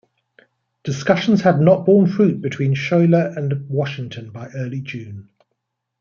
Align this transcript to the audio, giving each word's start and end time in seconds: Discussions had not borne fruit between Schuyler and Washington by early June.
Discussions 0.83 1.41
had 1.41 1.59
not 1.59 1.85
borne 1.85 2.07
fruit 2.07 2.41
between 2.41 2.73
Schuyler 2.73 3.35
and 3.37 3.69
Washington 3.69 4.31
by 4.31 4.47
early 4.55 4.81
June. 4.81 5.29